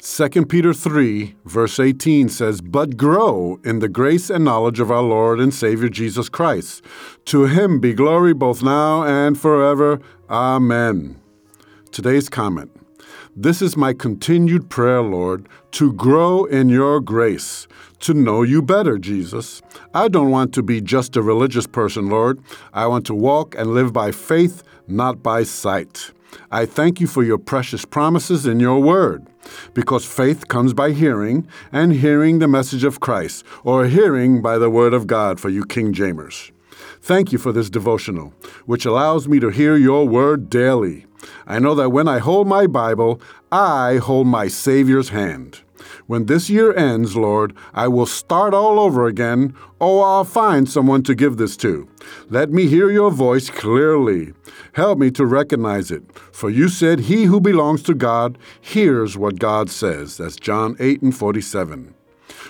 [0.00, 5.02] 2 Peter 3, verse 18 says, But grow in the grace and knowledge of our
[5.02, 6.84] Lord and Savior Jesus Christ.
[7.24, 10.00] To him be glory both now and forever.
[10.30, 11.20] Amen.
[11.90, 12.70] Today's comment
[13.34, 17.66] This is my continued prayer, Lord, to grow in your grace,
[17.98, 19.62] to know you better, Jesus.
[19.94, 22.40] I don't want to be just a religious person, Lord.
[22.72, 26.12] I want to walk and live by faith, not by sight.
[26.50, 29.26] I thank you for your precious promises in your word,
[29.74, 34.70] because faith comes by hearing, and hearing the message of Christ, or hearing by the
[34.70, 36.50] word of God for you King Jamers.
[37.00, 38.32] Thank you for this devotional,
[38.66, 41.06] which allows me to hear your word daily.
[41.46, 45.60] I know that when I hold my Bible, I hold my Savior's hand.
[46.06, 51.02] When this year ends, Lord, I will start all over again, or I'll find someone
[51.04, 51.88] to give this to.
[52.28, 54.32] Let me hear your voice clearly.
[54.72, 56.02] Help me to recognize it.
[56.32, 60.16] For you said, He who belongs to God hears what God says.
[60.16, 61.94] That's John 8 and 47.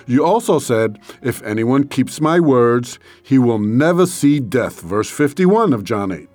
[0.07, 4.81] You also said, If anyone keeps my words, he will never see death.
[4.81, 6.29] Verse 51 of John 8.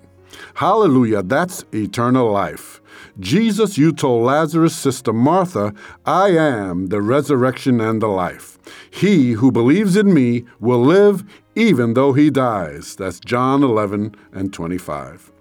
[0.55, 2.81] Hallelujah, that's eternal life.
[3.19, 5.73] Jesus, you told Lazarus' sister Martha,
[6.05, 8.57] I am the resurrection and the life.
[8.89, 11.23] He who believes in me will live
[11.55, 12.95] even though he dies.
[12.95, 15.31] That's John 11 and 25.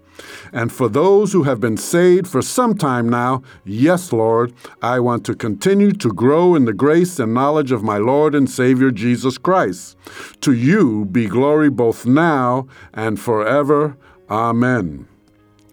[0.52, 5.26] And for those who have been saved for some time now, yes, Lord, I want
[5.26, 9.38] to continue to grow in the grace and knowledge of my Lord and Savior Jesus
[9.38, 9.96] Christ.
[10.42, 13.96] To you be glory both now and forever.
[14.30, 15.06] Amen.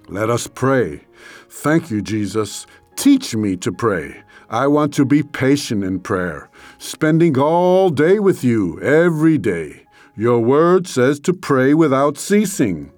[0.10, 1.02] Let us pray.
[1.50, 2.68] Thank you, Jesus.
[2.98, 4.24] Teach me to pray.
[4.50, 9.86] I want to be patient in prayer, spending all day with you every day.
[10.18, 12.92] Your word says to pray without ceasing.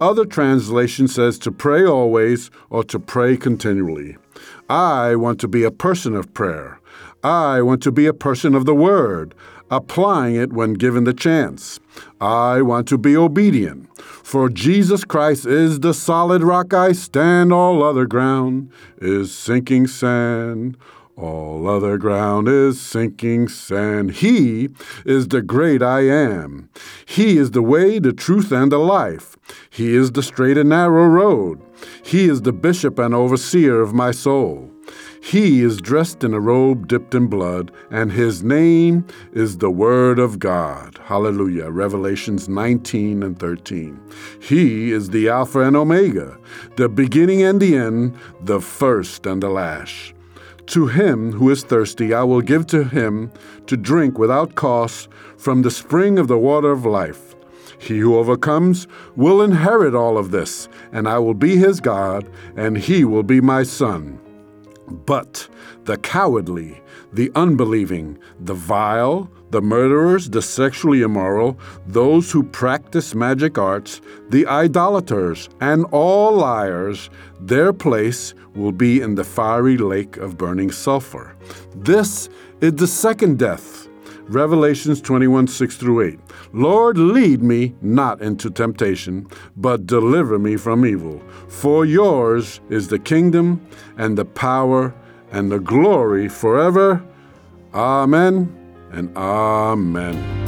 [0.00, 4.16] Other translation says to pray always or to pray continually.
[4.68, 6.80] I want to be a person of prayer.
[7.22, 9.34] I want to be a person of the word
[9.70, 11.80] applying it when given the chance.
[12.20, 17.82] I want to be obedient, for Jesus Christ is the solid rock I stand, all
[17.82, 20.76] other ground is sinking sand.
[21.16, 24.10] All other ground is sinking sand.
[24.10, 24.68] He
[25.06, 26.68] is the great I am.
[27.06, 29.34] He is the way, the truth, and the life.
[29.70, 31.62] He is the straight and narrow road.
[32.04, 34.70] He is the bishop and overseer of my soul.
[35.26, 40.20] He is dressed in a robe dipped in blood, and his name is the Word
[40.20, 41.00] of God.
[41.02, 41.68] Hallelujah.
[41.68, 44.00] Revelations 19 and 13.
[44.40, 46.38] He is the Alpha and Omega,
[46.76, 50.12] the beginning and the end, the first and the last.
[50.66, 53.32] To him who is thirsty, I will give to him
[53.66, 57.34] to drink without cost from the spring of the water of life.
[57.80, 58.86] He who overcomes
[59.16, 63.40] will inherit all of this, and I will be his God, and he will be
[63.40, 64.20] my son.
[64.88, 65.48] But
[65.84, 66.80] the cowardly,
[67.12, 74.46] the unbelieving, the vile, the murderers, the sexually immoral, those who practice magic arts, the
[74.46, 77.10] idolaters, and all liars,
[77.40, 81.36] their place will be in the fiery lake of burning sulfur.
[81.74, 82.28] This
[82.60, 83.85] is the second death.
[84.28, 86.18] Revelations 21 6 through 8.
[86.52, 91.22] Lord, lead me not into temptation, but deliver me from evil.
[91.48, 93.64] For yours is the kingdom,
[93.96, 94.94] and the power,
[95.30, 97.04] and the glory forever.
[97.72, 98.52] Amen
[98.90, 100.45] and amen.